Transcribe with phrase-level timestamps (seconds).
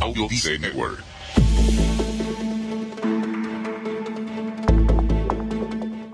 [0.00, 1.04] Audio Dice Network.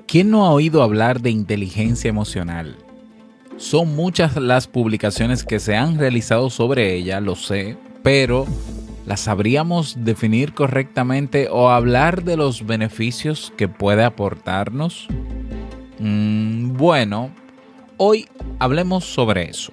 [0.08, 2.76] ¿Quién no ha oído hablar de inteligencia emocional?
[3.58, 8.46] Son muchas las publicaciones que se han realizado sobre ella, lo sé, pero
[9.06, 15.06] ¿las sabríamos definir correctamente o hablar de los beneficios que puede aportarnos?
[16.00, 17.30] Mm, bueno,
[17.98, 18.28] hoy
[18.58, 19.72] hablemos sobre eso.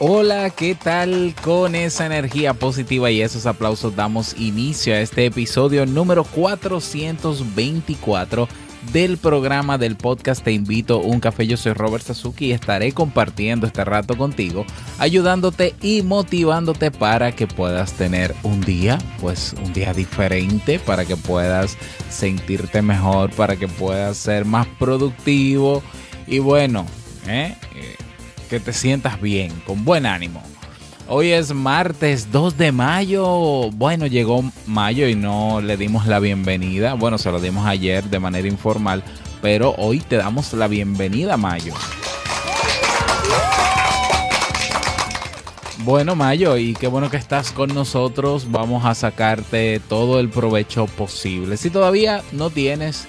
[0.00, 1.36] Hola, ¿qué tal?
[1.44, 8.48] Con esa energía positiva y esos aplausos damos inicio a este episodio número 424
[8.92, 11.46] del programa del podcast Te invito a un café.
[11.46, 14.66] Yo soy Robert Sasuki y estaré compartiendo este rato contigo,
[14.98, 21.16] ayudándote y motivándote para que puedas tener un día, pues un día diferente, para que
[21.16, 21.78] puedas
[22.10, 25.84] sentirte mejor, para que puedas ser más productivo
[26.26, 26.84] y bueno,
[27.28, 27.54] ¿eh?
[28.54, 30.40] Que te sientas bien, con buen ánimo.
[31.08, 33.68] Hoy es martes 2 de mayo.
[33.72, 36.94] Bueno, llegó mayo y no le dimos la bienvenida.
[36.94, 39.02] Bueno, se lo dimos ayer de manera informal,
[39.42, 41.74] pero hoy te damos la bienvenida, Mayo.
[45.78, 48.52] Bueno, Mayo, y qué bueno que estás con nosotros.
[48.52, 51.56] Vamos a sacarte todo el provecho posible.
[51.56, 53.08] Si todavía no tienes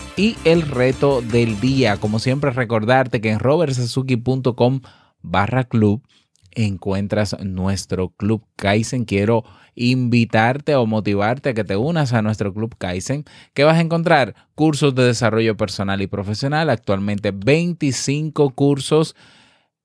[0.21, 1.97] y el reto del día.
[1.97, 4.81] Como siempre, recordarte que en robertsazuki.com
[5.23, 6.03] barra club
[6.51, 9.05] encuentras nuestro club Kaizen.
[9.05, 9.43] Quiero
[9.73, 14.35] invitarte o motivarte a que te unas a nuestro club Kaizen, que vas a encontrar
[14.53, 19.15] cursos de desarrollo personal y profesional, actualmente 25 cursos.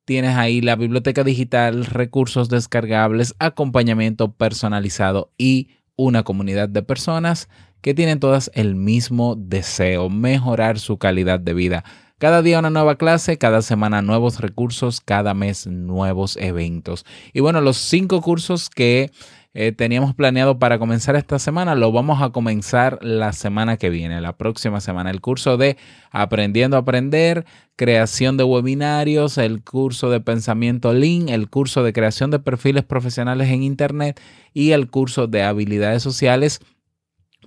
[0.04, 7.48] Tienes ahí la biblioteca digital, recursos descargables, acompañamiento personalizado y una comunidad de personas
[7.81, 11.84] que tienen todas el mismo deseo, mejorar su calidad de vida.
[12.19, 17.04] Cada día una nueva clase, cada semana nuevos recursos, cada mes nuevos eventos.
[17.34, 19.10] Y bueno, los cinco cursos que
[19.53, 24.20] eh, teníamos planeado para comenzar esta semana, lo vamos a comenzar la semana que viene,
[24.20, 25.10] la próxima semana.
[25.10, 25.78] El curso de
[26.10, 32.31] Aprendiendo a Aprender, creación de webinarios, el curso de pensamiento Lean, el curso de creación
[32.31, 34.20] de perfiles profesionales en Internet
[34.54, 36.60] y el curso de habilidades sociales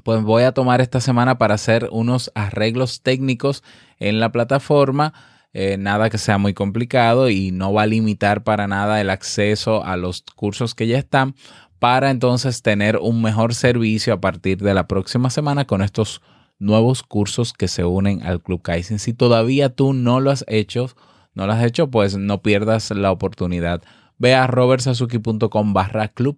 [0.04, 3.64] pues voy a tomar esta semana para hacer unos arreglos técnicos
[4.00, 5.14] en la plataforma.
[5.54, 9.84] Eh, nada que sea muy complicado y no va a limitar para nada el acceso
[9.84, 11.34] a los cursos que ya están
[11.80, 16.22] para entonces tener un mejor servicio a partir de la próxima semana con estos
[16.60, 19.00] nuevos cursos que se unen al Club Kaizen.
[19.00, 20.90] Si todavía tú no lo has hecho,
[21.34, 23.82] no lo has hecho, pues no pierdas la oportunidad.
[24.18, 26.38] Ve a robertsazuki.com barra club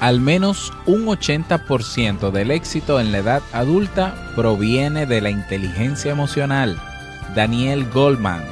[0.00, 6.80] Al menos un 80% del éxito en la edad adulta proviene de la inteligencia emocional.
[7.34, 8.42] Daniel Goldman.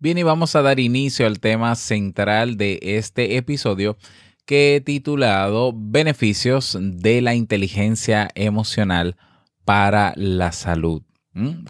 [0.00, 3.96] Bien, y vamos a dar inicio al tema central de este episodio
[4.46, 9.16] que he titulado Beneficios de la inteligencia emocional
[9.64, 11.02] para la salud.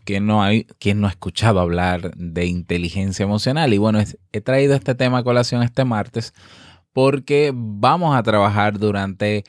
[0.05, 3.75] ¿Quién no, hay, no ha escuchado hablar de inteligencia emocional?
[3.75, 3.99] Y bueno,
[4.33, 6.35] he traído este tema a colación este martes
[6.93, 9.45] porque vamos a trabajar durante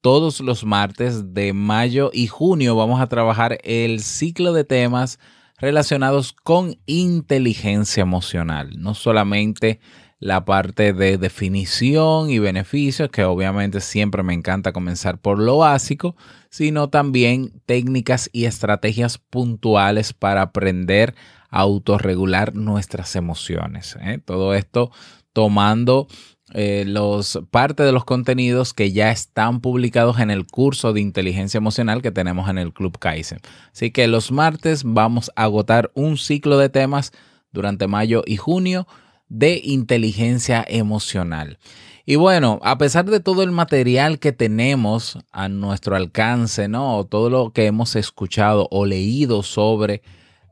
[0.00, 2.74] todos los martes de mayo y junio.
[2.74, 5.18] Vamos a trabajar el ciclo de temas
[5.58, 8.70] relacionados con inteligencia emocional.
[8.76, 9.80] No solamente
[10.20, 16.14] la parte de definición y beneficios, que obviamente siempre me encanta comenzar por lo básico,
[16.50, 21.14] sino también técnicas y estrategias puntuales para aprender
[21.48, 23.96] a autorregular nuestras emociones.
[24.02, 24.20] ¿eh?
[24.22, 24.92] Todo esto
[25.32, 26.06] tomando
[26.52, 31.58] eh, los, parte de los contenidos que ya están publicados en el curso de inteligencia
[31.58, 33.38] emocional que tenemos en el Club Kaizen.
[33.72, 37.12] Así que los martes vamos a agotar un ciclo de temas
[37.52, 38.86] durante mayo y junio
[39.30, 41.58] de inteligencia emocional.
[42.04, 47.04] Y bueno, a pesar de todo el material que tenemos a nuestro alcance, ¿no?
[47.04, 50.02] Todo lo que hemos escuchado o leído sobre,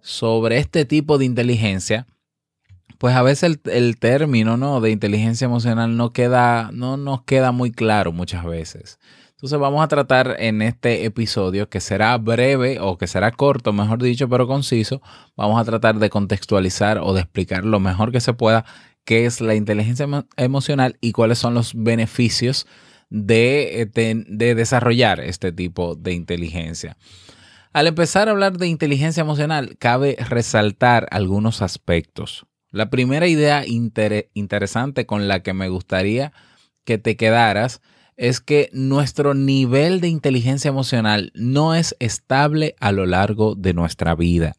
[0.00, 2.06] sobre este tipo de inteligencia,
[2.98, 4.80] pues a veces el, término, ¿no?
[4.80, 9.00] De inteligencia emocional no queda, no nos queda muy claro muchas veces.
[9.38, 14.02] Entonces vamos a tratar en este episodio, que será breve o que será corto, mejor
[14.02, 15.00] dicho, pero conciso,
[15.36, 18.64] vamos a tratar de contextualizar o de explicar lo mejor que se pueda
[19.04, 22.66] qué es la inteligencia emocional y cuáles son los beneficios
[23.10, 26.96] de, de, desarrollar este tipo de inteligencia.
[27.72, 32.44] Al empezar a hablar de inteligencia emocional, cabe resaltar algunos aspectos.
[32.72, 36.32] La primera idea interesante con la que me gustaría
[36.84, 37.80] que te quedaras
[38.18, 44.16] es que nuestro nivel de inteligencia emocional no es estable a lo largo de nuestra
[44.16, 44.56] vida.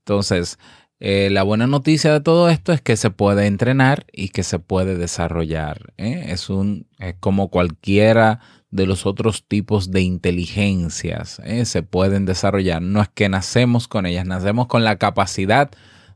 [0.00, 0.58] Entonces,
[0.98, 4.58] eh, la buena noticia de todo esto es que se puede entrenar y que se
[4.58, 5.92] puede desarrollar.
[5.96, 6.24] ¿eh?
[6.28, 6.88] Es, un,
[7.20, 8.40] como cualquiera
[8.72, 11.40] de los otros tipos de inteligencias.
[11.44, 11.64] ¿eh?
[11.66, 12.82] Se pueden desarrollar.
[12.82, 15.70] No es que nacemos con ellas, nacemos con la capacidad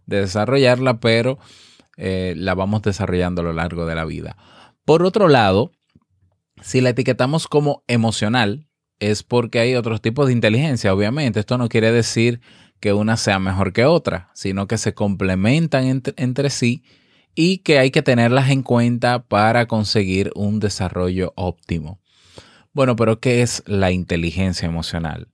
[0.06, 1.38] de desarrollarla, pero
[1.96, 4.36] la vamos desarrollando a lo largo de la vida.
[4.84, 5.72] Por otro lado,
[6.62, 8.68] si la etiquetamos como emocional,
[8.98, 11.40] es porque hay otros tipos de inteligencia, obviamente.
[11.40, 12.40] Esto no quiere decir
[12.80, 16.82] que una sea mejor que otra, sino que se complementan entre, sí
[17.34, 22.00] y que hay que tenerlas en cuenta para conseguir un desarrollo óptimo.
[22.72, 25.28] Bueno, pero ¿qué es la inteligencia emocional?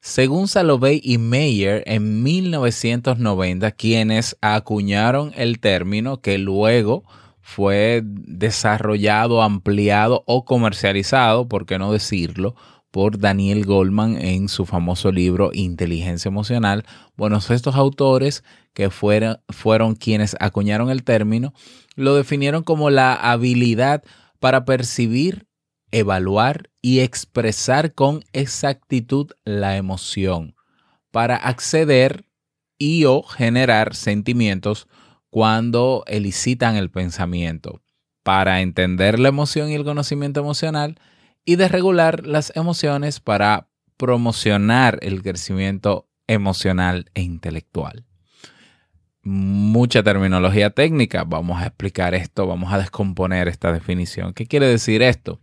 [0.00, 7.04] Según Salovey y Mayer en 1990, quienes acuñaron el término que luego
[7.42, 12.54] fue desarrollado, ampliado o comercializado, por qué no decirlo,
[12.92, 16.84] por Daniel Goldman en su famoso libro Inteligencia Emocional.
[17.16, 18.44] Bueno, estos autores
[18.74, 21.52] que fueron, fueron quienes acuñaron el término,
[21.96, 24.02] lo definieron como la habilidad
[24.38, 25.46] para percibir,
[25.90, 30.54] evaluar y expresar con exactitud la emoción,
[31.10, 32.24] para acceder
[32.78, 34.86] y o generar sentimientos
[35.32, 37.80] cuando elicitan el pensamiento,
[38.22, 41.00] para entender la emoción y el conocimiento emocional,
[41.46, 48.04] y de regular las emociones para promocionar el crecimiento emocional e intelectual.
[49.22, 54.34] Mucha terminología técnica, vamos a explicar esto, vamos a descomponer esta definición.
[54.34, 55.40] ¿Qué quiere decir esto?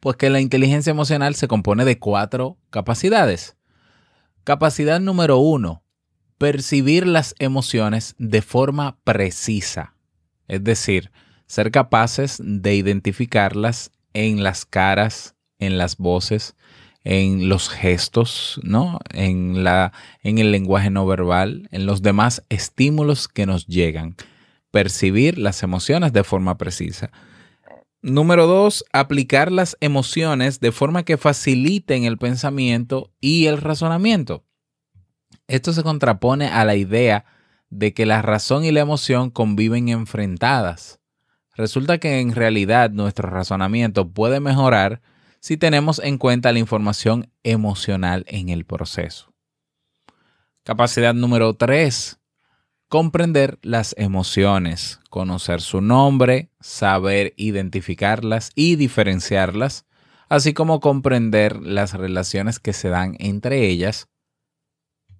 [0.00, 3.58] Pues que la inteligencia emocional se compone de cuatro capacidades.
[4.42, 5.83] Capacidad número uno,
[6.38, 9.94] percibir las emociones de forma precisa,
[10.48, 11.10] es decir,
[11.46, 16.54] ser capaces de identificarlas en las caras, en las voces,
[17.04, 18.98] en los gestos, ¿no?
[19.10, 24.16] En, la, en el lenguaje no verbal, en los demás estímulos que nos llegan.
[24.70, 27.10] Percibir las emociones de forma precisa.
[28.00, 34.44] Número dos, aplicar las emociones de forma que faciliten el pensamiento y el razonamiento.
[35.46, 37.24] Esto se contrapone a la idea
[37.70, 41.00] de que la razón y la emoción conviven enfrentadas.
[41.54, 45.02] Resulta que en realidad nuestro razonamiento puede mejorar
[45.40, 49.34] si tenemos en cuenta la información emocional en el proceso.
[50.62, 52.18] Capacidad número 3.
[52.88, 59.84] Comprender las emociones, conocer su nombre, saber identificarlas y diferenciarlas,
[60.28, 64.08] así como comprender las relaciones que se dan entre ellas.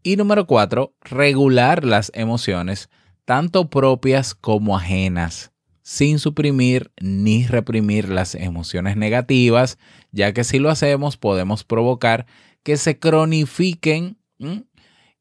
[0.06, 0.94] Y número 4.
[1.00, 2.90] Regular las emociones,
[3.24, 9.78] tanto propias como ajenas sin suprimir ni reprimir las emociones negativas,
[10.12, 12.26] ya que si lo hacemos podemos provocar
[12.62, 14.18] que se cronifiquen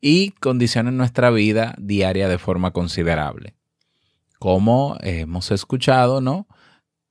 [0.02, 3.56] y condicionen nuestra vida diaria de forma considerable.
[4.38, 6.46] Como hemos escuchado, ¿no?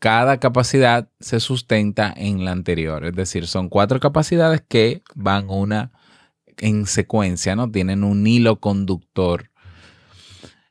[0.03, 3.05] cada capacidad se sustenta en la anterior.
[3.07, 5.93] Es decir, son cuatro capacidades que van una
[6.63, 7.71] en secuencia, ¿no?
[7.71, 9.51] Tienen un hilo conductor.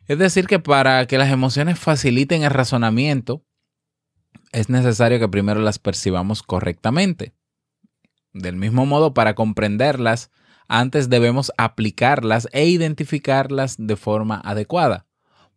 [0.08, 3.44] Es decir, que para que las emociones faciliten el razonamiento,
[4.52, 7.34] es necesario que primero las percibamos correctamente.
[8.34, 10.32] Del mismo modo, para comprenderlas,
[10.68, 15.06] antes debemos aplicarlas e identificarlas de forma adecuada.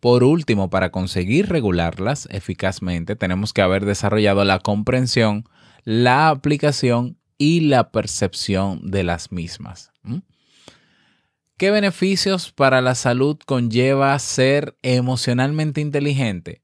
[0.00, 5.49] Por último, para conseguir regularlas eficazmente, tenemos que haber desarrollado la comprensión,
[5.85, 9.93] la aplicación y la percepción de las mismas.
[11.57, 16.62] ¿Qué beneficios para la salud conlleva ser emocionalmente inteligente?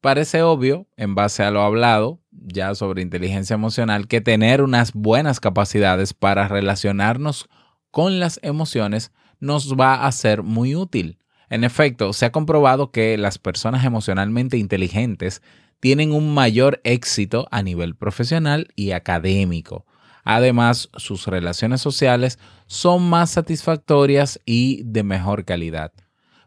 [0.00, 5.40] Parece obvio, en base a lo hablado ya sobre inteligencia emocional, que tener unas buenas
[5.40, 7.48] capacidades para relacionarnos
[7.90, 11.18] con las emociones nos va a ser muy útil.
[11.50, 15.42] En efecto, se ha comprobado que las personas emocionalmente inteligentes
[15.80, 19.86] tienen un mayor éxito a nivel profesional y académico.
[20.30, 25.90] Además, sus relaciones sociales son más satisfactorias y de mejor calidad.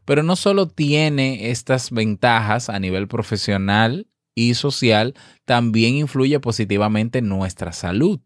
[0.05, 7.29] Pero no solo tiene estas ventajas a nivel profesional y social, también influye positivamente en
[7.29, 8.19] nuestra salud.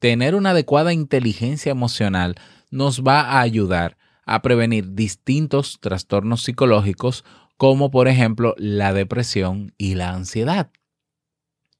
[0.00, 2.34] Tener una adecuada inteligencia emocional
[2.70, 7.24] nos va a ayudar a prevenir distintos trastornos psicológicos
[7.56, 10.70] como por ejemplo la depresión y la ansiedad.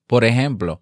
[0.06, 0.80] Por ejemplo,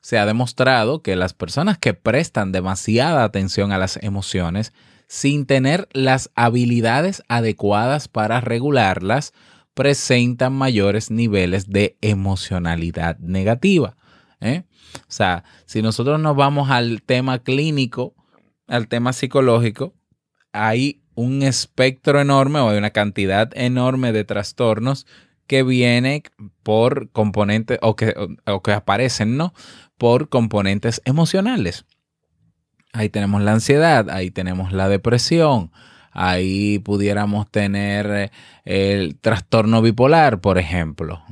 [0.00, 4.72] se ha demostrado que las personas que prestan demasiada atención a las emociones
[5.10, 9.32] sin tener las habilidades adecuadas para regularlas,
[9.74, 13.96] presentan mayores niveles de emocionalidad negativa.
[14.40, 14.62] ¿eh?
[14.94, 18.14] O sea, si nosotros nos vamos al tema clínico,
[18.68, 19.94] al tema psicológico,
[20.52, 25.06] hay un espectro enorme o hay una cantidad enorme de trastornos
[25.48, 26.22] que viene
[26.62, 28.14] por componentes o que,
[28.46, 29.52] o que aparecen, ¿no?
[30.00, 31.84] Por componentes emocionales.
[32.94, 35.72] Ahí tenemos la ansiedad, ahí tenemos la depresión,
[36.10, 38.30] ahí pudiéramos tener eh,
[38.64, 41.22] el trastorno bipolar, por ejemplo,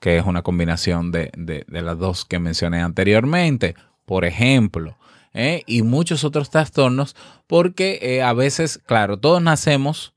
[0.00, 3.74] que es una combinación de, las dos que mencioné anteriormente,
[4.06, 4.96] por ejemplo.
[5.34, 5.62] ¿eh?
[5.66, 7.14] y muchos otros trastornos,
[7.46, 10.14] porque eh, a veces, claro, todos nacemos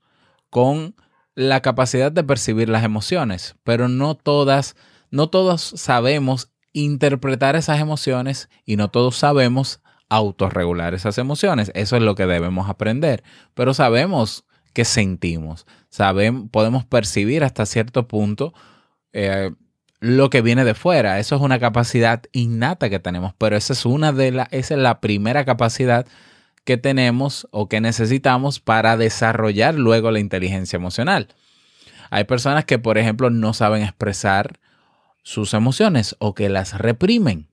[0.48, 0.94] con
[1.34, 4.76] la capacidad de percibir las emociones, pero no todas,
[5.10, 11.70] no todos sabemos interpretar esas emociones y no todos sabemos autorregular esas emociones.
[11.74, 13.22] Eso es lo que debemos aprender,
[13.54, 18.54] pero sabemos que sentimos, sabemos, podemos percibir hasta cierto punto
[19.12, 19.50] eh,
[20.00, 21.18] lo que viene de fuera.
[21.18, 24.80] Eso es una capacidad innata que tenemos, pero esa es una de las, esa es
[24.80, 26.06] la primera capacidad
[26.64, 31.28] que tenemos o que necesitamos para desarrollar luego la inteligencia emocional.
[32.10, 34.60] Hay personas que, por ejemplo, no saben expresar
[35.22, 37.48] sus emociones o que las reprimen.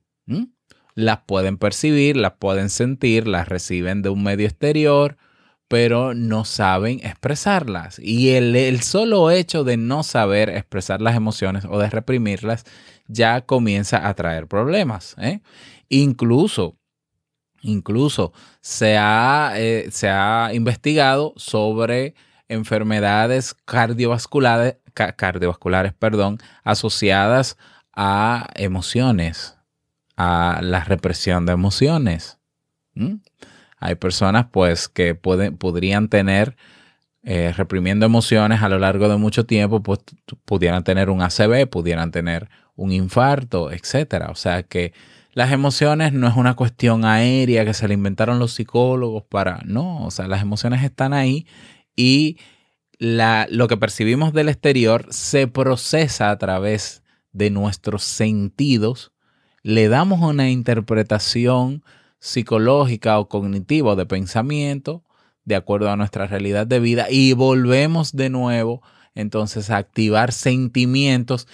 [0.94, 5.16] Las pueden percibir, las pueden sentir, las reciben de un medio exterior,
[5.68, 8.00] pero no saben expresarlas.
[8.00, 12.64] Y el, solo hecho de no saber expresar las emociones o de reprimirlas
[13.06, 15.14] ya comienza a traer problemas.
[15.18, 15.40] ¿eh?
[15.88, 16.76] Incluso,
[17.62, 22.14] incluso se ha, eh, se ha investigado sobre
[22.50, 27.56] enfermedades cardiovasculares, cardiovasculares perdón, asociadas
[27.94, 29.56] a emociones,
[30.16, 32.38] a la represión de emociones.
[33.78, 36.56] Hay personas pues que podrían tener
[37.22, 40.00] eh, reprimiendo emociones a lo largo de mucho tiempo, pues
[40.44, 44.28] pudieran tener un ACV, pudieran tener un infarto, etc.
[44.30, 44.92] O sea que
[45.32, 50.04] las emociones no es una cuestión aérea que se le inventaron los psicólogos para, no,
[50.04, 51.46] o sea, las emociones están ahí
[51.96, 52.38] y
[52.98, 59.12] la, lo que percibimos del exterior se procesa a través de nuestros sentidos,
[59.62, 61.82] le damos una interpretación
[62.18, 65.04] psicológica o cognitiva o de pensamiento
[65.44, 68.82] de acuerdo a nuestra realidad de vida y volvemos de nuevo
[69.14, 71.48] entonces a activar sentimientos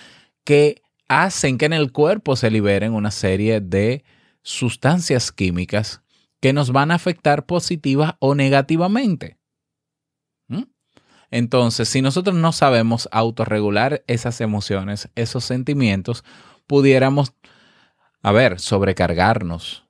[0.44, 4.04] que hacen que en el cuerpo se liberen una serie de
[4.42, 6.02] sustancias químicas
[6.40, 9.38] que nos van a afectar positiva o negativamente.
[11.36, 16.24] Entonces, si nosotros no sabemos autorregular esas emociones, esos sentimientos,
[16.66, 17.34] pudiéramos,
[18.22, 19.84] a ver, sobrecargarnos,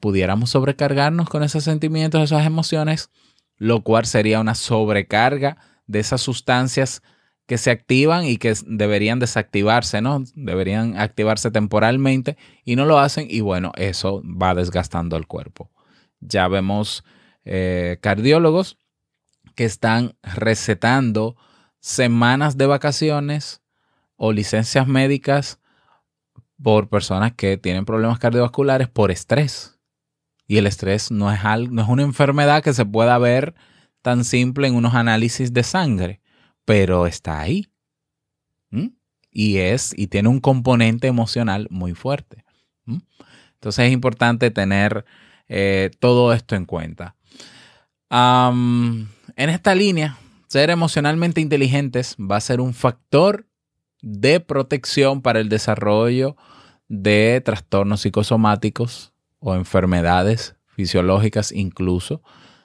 [0.00, 3.10] pudiéramos sobrecargarnos con esos sentimientos, esas emociones,
[3.58, 7.00] lo cual sería una sobrecarga de esas sustancias
[7.46, 10.24] que se activan y que deberían desactivarse, ¿no?
[10.34, 15.70] Deberían activarse temporalmente y no lo hacen y bueno, eso va desgastando el cuerpo.
[16.18, 17.04] Ya vemos
[17.44, 18.79] eh, cardiólogos
[19.54, 21.36] que están recetando
[21.80, 23.62] semanas de vacaciones
[24.16, 25.58] o licencias médicas
[26.62, 29.78] por personas que tienen problemas cardiovasculares por estrés.
[30.46, 33.54] Y el estrés no es, algo, no es una enfermedad que se pueda ver
[34.02, 36.20] tan simple en unos análisis de sangre,
[36.64, 37.68] pero está ahí.
[38.70, 38.88] ¿Mm?
[39.30, 42.44] Y es, y tiene un componente emocional muy fuerte.
[42.84, 42.98] ¿Mm?
[43.54, 45.04] Entonces es importante tener
[45.48, 47.16] eh, todo esto en cuenta.
[48.10, 53.46] En esta línea, ser emocionalmente inteligentes va a ser un factor
[54.02, 56.36] de protección para el desarrollo
[56.88, 62.22] de trastornos psicosomáticos o enfermedades fisiológicas incluso.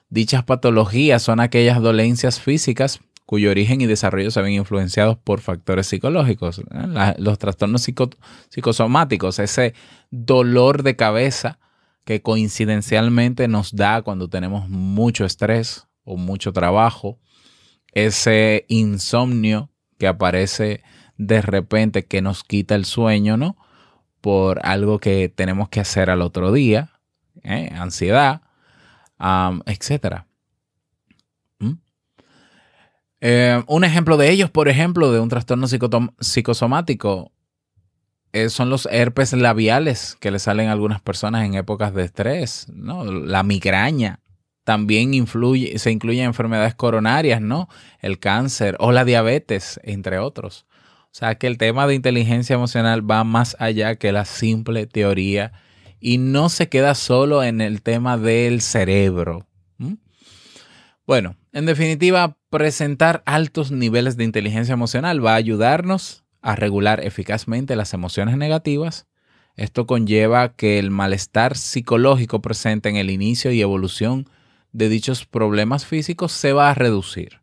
[0.08, 5.88] Dichas patologías son aquellas dolencias físicas cuyo origen y desarrollo se ven influenciados por factores
[5.88, 6.62] psicológicos.
[7.18, 7.86] los trastornos
[8.48, 9.74] psicosomáticos, ese
[10.10, 11.58] dolor de cabeza
[12.06, 17.18] que coincidencialmente nos da cuando tenemos mucho estrés o mucho trabajo,
[17.92, 20.84] ese insomnio que aparece
[21.16, 23.56] de repente que nos quita el sueño, ¿no?
[24.20, 26.92] Por algo que tenemos que hacer al otro día,
[27.42, 27.70] ¿eh?
[27.74, 28.42] ansiedad,
[29.66, 30.28] etcétera.
[31.58, 31.72] ¿Mm?
[33.20, 35.66] Eh, un ejemplo de ellos, por ejemplo, de un trastorno
[36.20, 37.32] psicosomático,
[38.48, 43.04] son los herpes labiales que le salen a algunas personas en épocas de estrés, ¿no?
[43.04, 44.20] La migraña
[44.64, 47.68] también influye, se incluyen enfermedades coronarias, ¿no?
[48.00, 50.66] El cáncer o la diabetes, entre otros.
[51.04, 55.52] O sea que el tema de inteligencia emocional va más allá que la simple teoría
[55.98, 59.46] y no se queda solo en el tema del cerebro.
[61.06, 67.74] Bueno, en definitiva, presentar altos niveles de inteligencia emocional va a ayudarnos a regular eficazmente
[67.74, 69.06] las emociones negativas.
[69.56, 74.28] Esto conlleva que el malestar psicológico presente en el inicio y evolución
[74.70, 77.40] de dichos problemas físicos se va a reducir.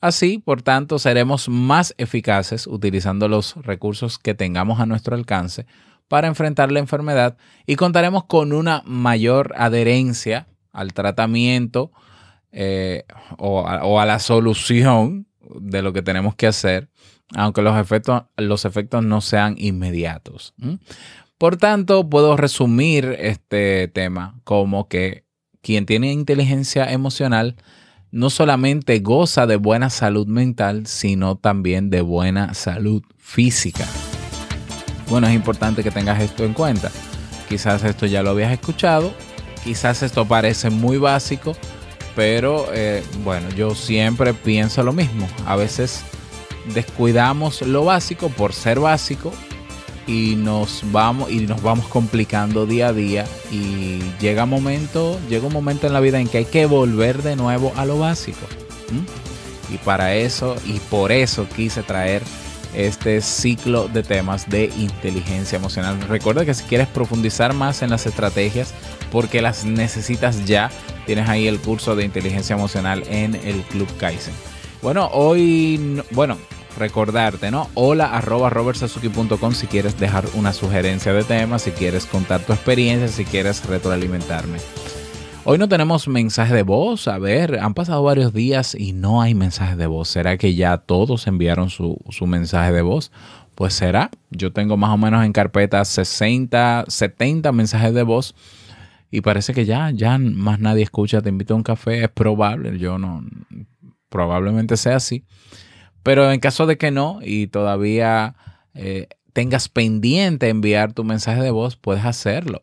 [0.00, 5.66] Así, por tanto, seremos más eficaces utilizando los recursos que tengamos a nuestro alcance
[6.08, 11.92] para enfrentar la enfermedad y contaremos con una mayor adherencia al tratamiento
[12.50, 13.04] eh,
[13.38, 15.28] o, a, la solución
[15.60, 16.88] de lo que tenemos que hacer,
[17.34, 20.54] aunque los efectos, los efectos no sean inmediatos.
[21.38, 25.24] Por tanto, puedo resumir este tema como que
[25.60, 27.56] quien tiene inteligencia emocional
[28.10, 33.86] no solamente goza de buena salud mental, sino también de buena salud física.
[35.08, 36.90] Bueno, es importante que tengas esto en cuenta.
[37.48, 39.12] Quizás esto ya lo habías escuchado,
[39.62, 41.54] quizás esto parece muy básico,
[42.14, 45.28] pero eh, bueno, yo siempre pienso lo mismo.
[45.44, 46.02] A veces
[46.74, 49.32] descuidamos lo básico por ser básico
[50.06, 55.52] y nos vamos y nos vamos complicando día a día y llega momento, llega un
[55.52, 58.46] momento en la vida en que hay que volver de nuevo a lo básico.
[59.72, 62.22] Y para eso y por eso quise traer
[62.74, 66.00] este ciclo de temas de inteligencia emocional.
[66.08, 68.74] Recuerda que si quieres profundizar más en las estrategias,
[69.10, 70.70] porque las necesitas ya,
[71.06, 74.34] tienes ahí el curso de inteligencia emocional en el Club Kaizen.
[74.82, 76.36] Bueno, hoy, bueno,
[76.76, 77.68] recordarte, ¿no?
[77.74, 83.08] Hola arroba robertsazuki.com si quieres dejar una sugerencia de tema, si quieres contar tu experiencia,
[83.08, 84.58] si quieres retroalimentarme.
[85.48, 87.06] Hoy no tenemos mensaje de voz.
[87.06, 90.08] A ver, han pasado varios días y no hay mensaje de voz.
[90.08, 93.12] ¿Será que ya todos enviaron su, mensaje de voz?
[93.54, 94.10] Pues será.
[94.30, 98.34] Yo tengo más o menos en carpeta 60, 70 mensajes de voz.
[99.08, 101.22] Y parece que ya, ya más nadie escucha.
[101.22, 102.02] Te invito a un café.
[102.02, 102.76] Es probable.
[102.80, 103.24] Yo no.
[104.08, 105.24] Probablemente sea así.
[106.06, 108.36] Pero en caso de que no y todavía
[108.74, 112.62] eh, tengas pendiente enviar tu mensaje de voz, puedes hacerlo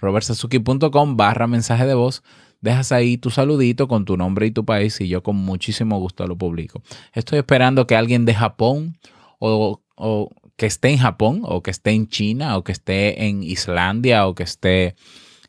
[0.00, 2.22] robertsazuki.com barra mensaje de voz.
[2.60, 6.24] Dejas ahí tu saludito con tu nombre y tu país y yo con muchísimo gusto
[6.28, 6.82] lo publico.
[7.12, 8.96] Estoy esperando que alguien de Japón
[9.40, 9.80] o,
[10.54, 14.36] que esté en Japón o que esté en China o que esté en Islandia o
[14.36, 14.94] que esté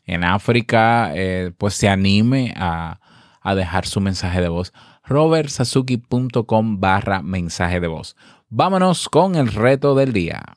[0.04, 2.98] en África, eh, pues se anime a,
[3.40, 4.72] a dejar su mensaje de voz.
[5.06, 8.16] robertsazuki.com barra mensaje de voz.
[8.48, 10.56] Vámonos con el reto del día.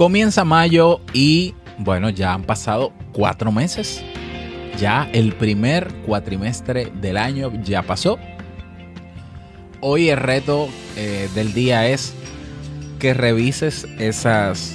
[0.00, 4.02] Comienza mayo y bueno, ya han pasado cuatro meses.
[4.78, 8.18] Ya el primer cuatrimestre del año ya pasó.
[9.82, 12.12] Hoy el reto eh, del día es
[12.98, 14.74] que revises esas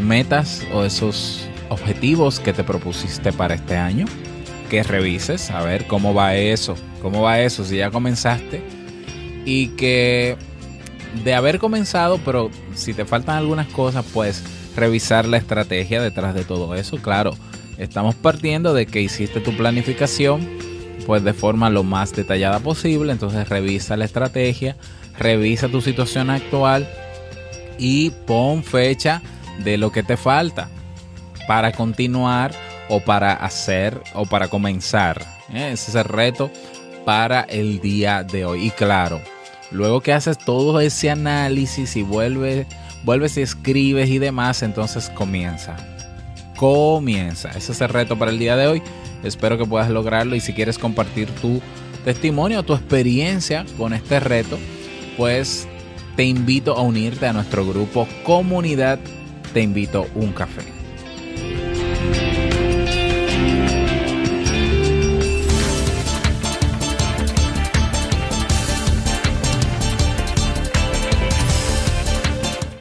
[0.00, 4.06] metas o esos objetivos que te propusiste para este año.
[4.70, 8.62] Que revises a ver cómo va eso, cómo va eso, si ya comenzaste.
[9.44, 10.38] Y que
[11.24, 14.42] de haber comenzado, pero si te faltan algunas cosas, pues
[14.74, 16.96] revisar la estrategia detrás de todo eso.
[16.96, 17.36] Claro,
[17.76, 20.71] estamos partiendo de que hiciste tu planificación
[21.06, 24.76] pues de forma lo más detallada posible, entonces revisa la estrategia,
[25.18, 26.88] revisa tu situación actual
[27.78, 29.22] y pon fecha
[29.64, 30.68] de lo que te falta
[31.46, 32.52] para continuar
[32.88, 35.20] o para hacer o para comenzar.
[35.52, 35.70] ¿eh?
[35.72, 36.50] Ese es el reto
[37.04, 38.66] para el día de hoy.
[38.66, 39.20] Y claro,
[39.70, 42.66] luego que haces todo ese análisis y vuelves,
[43.04, 45.76] vuelves y escribes y demás, entonces comienza.
[46.56, 47.50] Comienza.
[47.50, 48.82] Ese es el reto para el día de hoy.
[49.22, 51.60] Espero que puedas lograrlo y si quieres compartir tu
[52.04, 54.58] testimonio, tu experiencia con este reto,
[55.16, 55.68] pues
[56.16, 58.98] te invito a unirte a nuestro grupo Comunidad
[59.52, 60.62] Te invito un café.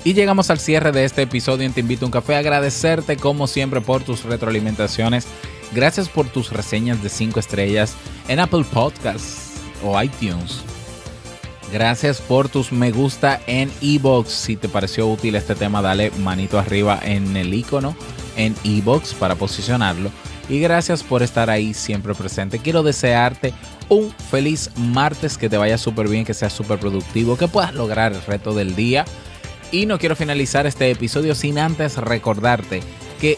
[0.04, 2.36] Y llegamos al cierre de este episodio en Te Invito un Café.
[2.36, 5.28] Agradecerte como siempre por tus retroalimentaciones.
[5.74, 7.96] Gracias por tus reseñas de 5 estrellas
[8.28, 9.54] en Apple Podcasts
[9.84, 10.62] o iTunes.
[11.72, 14.30] Gracias por tus me gusta en Ebox.
[14.30, 17.96] Si te pareció útil este tema, dale manito arriba en el icono
[18.36, 20.12] en Ebox para posicionarlo.
[20.50, 22.60] Y gracias por estar ahí siempre presente.
[22.60, 23.54] Quiero desearte
[23.88, 28.12] un feliz martes, que te vaya súper bien, que sea súper productivo, que puedas lograr
[28.12, 29.06] el reto del día
[29.72, 32.82] y no quiero finalizar este episodio sin antes recordarte
[33.22, 33.38] que